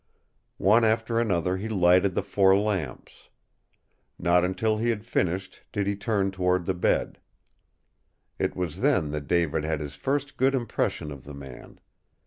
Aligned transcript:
One 0.57 0.83
after 0.83 1.19
another 1.19 1.57
he 1.57 1.69
lighted 1.69 2.15
the 2.15 2.23
four 2.23 2.57
lamps. 2.57 3.29
Not 4.17 4.43
until 4.43 4.79
he 4.79 4.89
had 4.89 5.05
finished 5.05 5.61
did 5.71 5.85
he 5.85 5.95
turn 5.95 6.31
toward 6.31 6.65
the 6.65 6.73
bed. 6.73 7.19
It 8.39 8.55
was 8.55 8.81
then 8.81 9.11
that 9.11 9.27
David 9.27 9.63
had 9.63 9.79
his 9.79 9.93
first 9.93 10.37
good 10.37 10.55
impression 10.55 11.11
of 11.11 11.23
the 11.23 11.35
man. 11.35 11.79